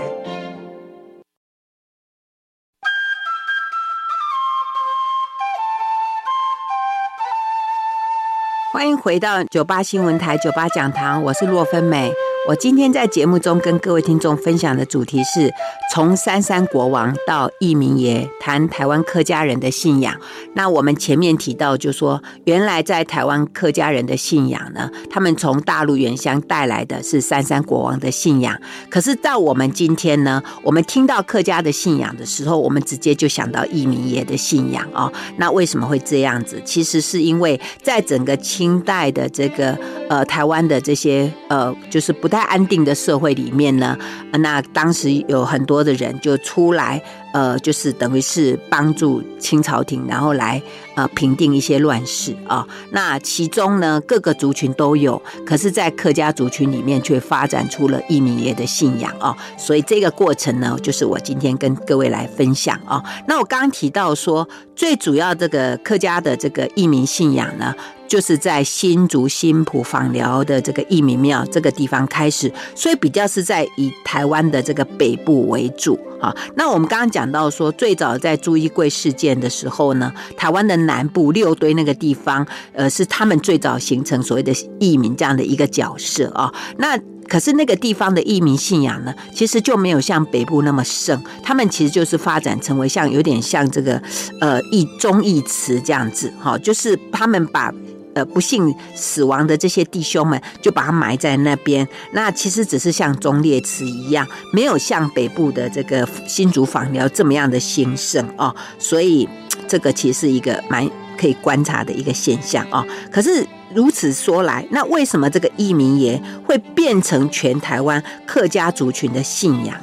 [8.72, 12.14] 欢迎回到九八新闻台九八讲堂，我是洛芬美。
[12.48, 15.52] 我今天在节目中跟各位听众分享的主题是
[15.92, 20.16] 从三山国王到义民爷，谈台湾客家人的信仰。
[20.54, 28.56] 那我们前面提到，就说原来在台湾客家人的信仰呢，他们从大陆原乡带来的是三山国王的信仰。
[28.92, 35.12] 可是到我们今天呢，我们听到客家的信仰的时候，我们直接就想到义民爷的信仰哦。
[35.38, 36.62] 那为什么会这样子？
[36.64, 39.76] 其实是因为在整个清代的这个
[40.10, 43.98] 呃台湾的这些呃，就是不太安定的社会里面呢，
[44.40, 47.02] 那当时有很多的人就出来，
[47.34, 50.62] 呃，就是等于是帮助清朝廷，然后来
[50.96, 52.68] 呃平定一些乱世啊。
[52.92, 59.36] 那其中呢，各个族群都有，可是，在客家族群里面却发展出了义民爷的信仰啊。
[59.58, 63.02] 所以这个过程呢，就是我今天跟各位来分享啊。
[63.28, 67.74] 那我刚刚提到说，最主要这个客家的这个义民信仰呢。
[68.08, 76.36] 就是在新竹新埔枋寮的这个义民庙这个地方开始，所以比较是在以台湾的这个北部为主啊。
[76.56, 86.54] 那我们刚刚讲到说，最早在朱一贵事件的时候呢，台湾的南部六堆那个地方，呃，是他们最早形成所谓的义民这样的一个角色啊。
[86.78, 86.98] 那
[87.28, 94.00] 可是那个地方的义民信仰呢，其实就没有像北部那么盛，他们其实就是发展成为像有点像这个
[94.40, 97.74] 呃义忠义祠这样子哈，就是他们把。
[98.16, 101.88] 呃，不幸死亡的这些弟兄们，就把他埋在那边。
[102.14, 108.56] 那其实只是像忠烈祠一样，没有像北部的这个新竹枋寮这么样的兴盛哦。
[108.80, 109.28] 所以
[109.68, 110.90] 这个其实是一个蛮
[111.20, 112.86] 可以观察的一个现象哦。
[113.12, 119.78] 可是如此说来，那为什么这个义民爷会变成全台湾客家族群的信仰？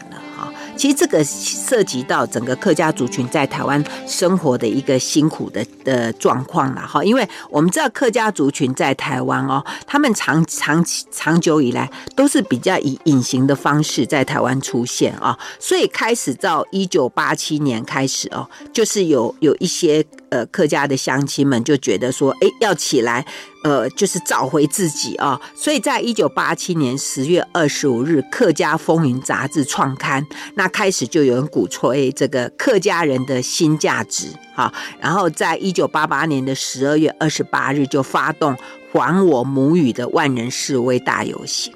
[0.82, 23.24] 其实这个涉及到整个客家族群在台湾生活的一个辛苦的的状况了哈，因为我们知道客家族群在台湾哦，他们长长期长久以来都是比较以隐形的方式在台湾出现啊，所以开始到一九八七年开始哦，就是有有一些呃客家的乡亲们就觉得说，哎，要起来。
[23.64, 30.26] 呃，就是找回自己啊，所以在一九八七年十月二十五日，《客家风云》杂志创刊，
[30.56, 34.26] 那开始就有人鼓吹这个客家人的新价值
[34.56, 38.56] 啊，然后在一九八八年的十二月二十八日，就发动
[38.90, 41.72] 还我母语的万人示威大游行。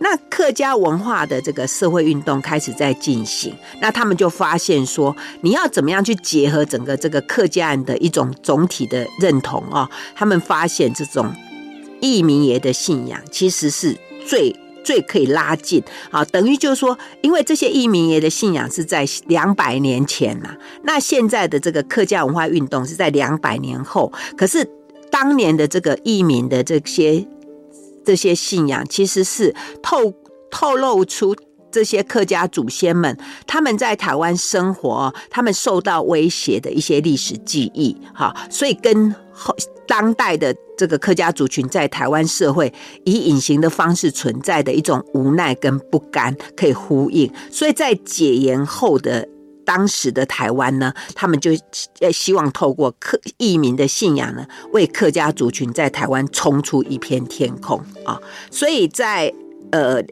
[0.00, 9.90] 那客家文化的这个社会运动开始在进行，那他们就发现说，你要怎么样去结合整个这个客家人的一种总体的认同啊？
[10.14, 11.34] 他们发现这种
[12.00, 24.64] 义民爷的信仰其实是最最可以拉近啊，等于就是说，因为这些义民爷的信仰是在两百年前呐，那现在的这个客家文化运动是在两百年后，可是
[25.10, 27.26] 当年的这个义民的这些。
[28.08, 30.10] 这些信仰其实是透
[30.50, 31.36] 透露出
[31.70, 33.14] 这些客家祖先们
[33.46, 39.54] 他们在台湾生活，他们受到威胁的一些历史记忆，哈，所以跟后
[39.86, 42.72] 当代的这个客家族群在台湾社会
[43.04, 49.28] 以隐形的方式存在的一种无奈跟不甘可以呼应，所以在解严后的。
[49.68, 51.50] 当时的台湾呢，他们就
[52.10, 58.18] 希望透过客移民的信仰呢，为客家族群在台湾冲出一片天空啊！
[58.50, 59.30] 所以在
[59.70, 60.02] 呃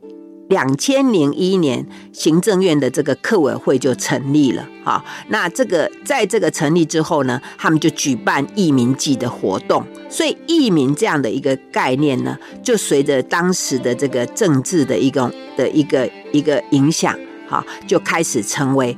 [0.51, 5.03] 两千零一年，行政院的这个客委会就成立了啊。
[5.29, 9.83] 那这个在这个成立之后呢，他们就举办移民祭的活动。
[10.11, 18.95] 所以移民这样的一个概念呢，就随着当时的这个政治的一个的一个一个影响，哈，就开始成为。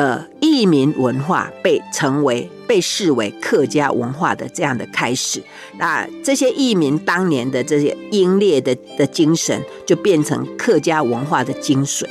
[0.00, 5.42] 呃，义民文化被成为被视为客家文化的这样的开始，
[5.76, 12.06] 那这些义民当年的这些英烈的的精神，就变成客家文化的精髓。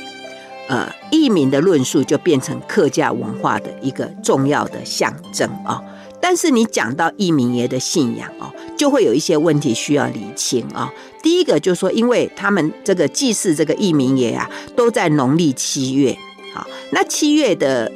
[0.68, 5.82] 呃，义民的论述就变成客家文化的一个重要的象征啊。
[6.20, 10.92] 但是你讲到义民爷的信仰哦，就会有一些问题需要厘清啊。
[11.24, 16.16] 第一个就是说，因为他们这个祭祀这个义民爷啊，都在农历七月。
[16.52, 17.90] 好，那七月的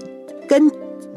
[0.48, 0.70] 跟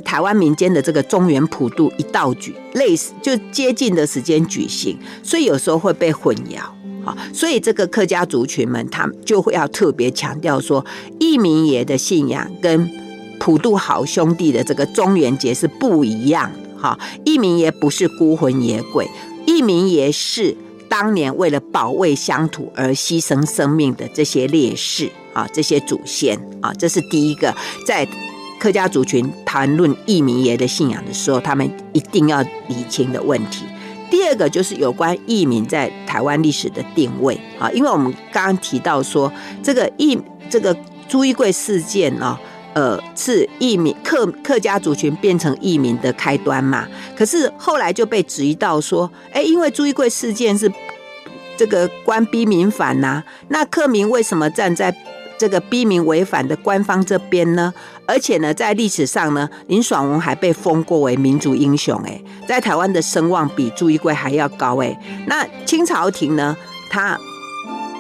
[0.04, 6.60] 台湾民间的这个中原普渡一道举类似，就接近的时间举行，所以有时候会被混淆。
[7.04, 10.86] 好，所以这个客家族群们，他们就会要特别强调说，
[11.20, 12.90] 义民爷的信仰跟
[13.40, 16.82] 普渡好兄弟的这个中元节是不一样的。
[16.82, 19.10] 哈，义民爷不是孤魂野鬼，
[19.46, 20.56] 义民爷是
[20.90, 25.10] 当年为了保卫乡土而牺牲生命的这些烈士。
[25.38, 28.08] 啊，这些祖先啊，这是第一个，在
[28.60, 33.64] 客家族群谈论义民爷的信仰的时候，他们一定要理清的问题。
[34.10, 39.32] 第二个就是有关义民在台湾历史的定位啊，因为我们刚刚提到说，
[39.62, 40.20] 这个义
[40.50, 40.76] 这个
[41.08, 42.40] 朱一贵事件啊，
[42.74, 46.88] 呃，是义民客客家族群变成义民的开端嘛。
[47.16, 50.72] 可是后来就被质疑到说，哎，因为朱一贵事件是
[51.58, 54.96] 这个官逼民反呐、那客民为什么站在
[55.38, 57.74] 这个逼民违反的官方这边呢？
[58.06, 64.98] 而且呢，在历史上呢，林爽文还被封过为民族英雄，哎，在台湾的声望比朱一贵还要高，哎。
[65.28, 66.56] 那清朝廷呢，
[66.90, 67.18] 他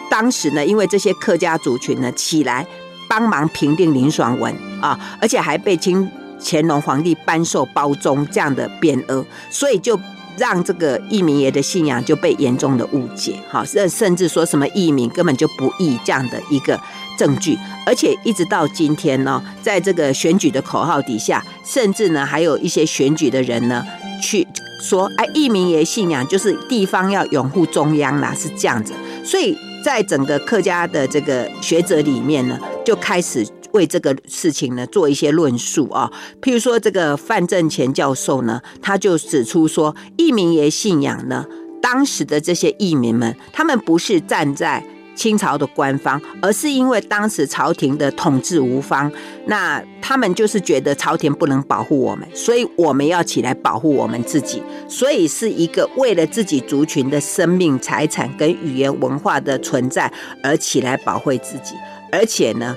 [0.10, 2.66] 当时呢，因为这些客家族群呢起来
[3.10, 6.10] 帮忙平定林爽文啊，而且还被清
[6.42, 10.00] 乾隆皇帝颁授褒忠这样的匾额，所以就。
[10.40, 16.80] 让这个义民爷的信仰就被严重的误解，哈，甚甚至说什么义民根本就不义这样的一个
[17.18, 23.84] 证据，而且一直到今天呢，在这个选举的口号底下，甚至呢还有一些选举的人呢
[24.22, 24.47] 去
[24.82, 28.93] 说，哎，义民爷信仰就是地方要拥护中央啦，是这样子，
[29.26, 33.45] 所以在整个客家的这个学者里面呢，就开始。
[33.74, 36.09] 为这个事情呢做一些论述啊，
[36.41, 41.45] 譬如说这个范正乾教授呢，他就指出说，义民爷信仰呢，
[41.82, 44.84] 当时的这些义民们，他们不是站在
[45.18, 49.11] 清朝的官方，而是因为当时朝廷的统治无方，
[49.47, 60.09] 那他们就是觉得朝廷不能保护我们，所以我们要起来保护我们自己，所以是一个为了自己族群的生命、财产跟语言文化的存在
[60.43, 61.76] 而起来保卫自己，
[62.11, 62.74] 而且呢。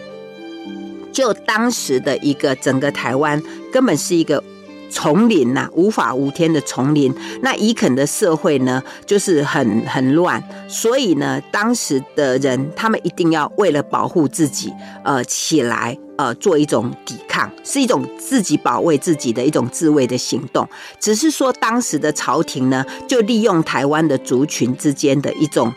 [1.12, 4.42] 就当时的一个整个台湾，根本是一个
[4.90, 7.14] 丛林呐、无法无天的丛林。
[7.42, 10.42] 那移垦的社会呢，就是很很乱。
[10.68, 14.72] 所以呢，当时的人他们一定要为了保护自己，
[15.04, 20.68] 呃，起来呃，做一种抵抗，是一种自己保卫自己的一种自卫的行动。
[20.98, 25.72] 只是说，当时的朝廷呢，就利用台湾的族群之间的一种。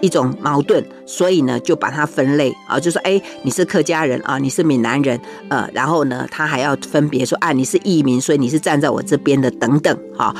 [0.00, 5.18] 一种矛盾，所以呢，就把它分类啊，就说，哎，你是客家人啊，你是闽南人，
[5.48, 10.34] 呃，然后呢，他还要分别说，啊，你是义民，所以你是站在我这边的，等等，哈，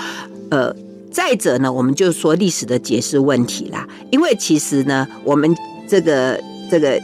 [0.50, 0.74] 呃，
[1.10, 5.52] 再者呢，我们就说历史的解释问题啦，因为其实呢，我们
[5.88, 6.40] 这个
[6.70, 7.00] 这个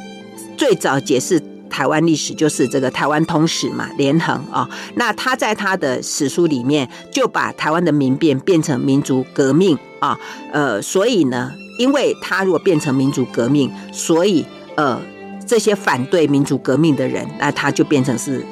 [0.57, 10.17] 最早解释台湾历史就是这个台湾通史嘛，连横啊，那他在他的史书里面就把台湾的民变变成民族革命啊，
[10.53, 11.53] 呃，所以呢。
[11.77, 14.45] 因为他如果变成民主革命，所以
[14.77, 15.01] 呃，
[15.47, 18.45] 这些反对民主革命的人，那他就变成是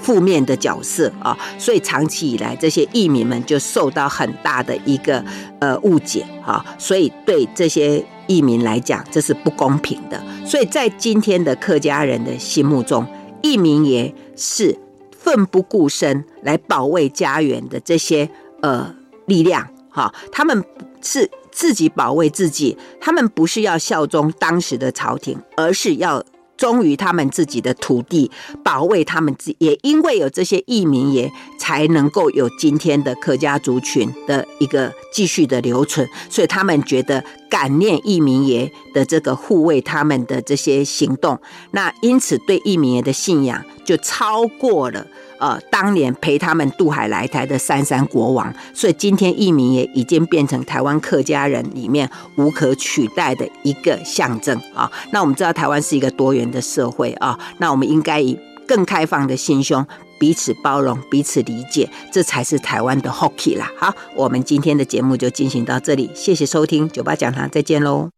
[0.00, 1.36] 负面的角色啊。
[1.58, 5.24] 所以长期以来，这些义民们就受到很大的一个
[5.60, 6.64] 呃误解啊。
[6.78, 10.22] 所以对这些义民来讲，这是不公平的。
[10.44, 13.06] 所以在今天的客家人的心目中，
[13.42, 14.76] 义民爷是
[15.16, 18.28] 奋不顾身来保卫家园的这些
[18.62, 18.94] 呃
[19.26, 20.64] 力量哈，他们
[21.00, 21.30] 是。
[21.54, 26.22] 自己保卫自己，他们不是要效忠当时的朝廷，而是要
[26.56, 28.30] 忠于他们自己的土地，
[28.64, 29.54] 保卫他们自。
[29.58, 36.08] 也因为有这些义民爷，才能够有今天的客家族群的一个继续的留存。
[36.28, 41.40] 所以他们觉得感念义民爷的这个护卫他们的这些行动，
[41.70, 45.06] 那因此对义民爷的信仰就超过了。
[45.38, 54.90] 呃，当年陪他们渡海来台的三山国王，所以今天义民也已经变成台湾客家人里面无可取代的一个象征啊。
[55.12, 59.86] 那我们知道台湾是一个多元的社会啊，那我们应该以更开放的心胸，
[60.18, 63.70] 彼此包容，彼此理解，这才是台湾的福气啦。
[63.76, 68.10] 好，我们今天的节目就进行到这里，谢谢收听酒吧讲堂，再见喽。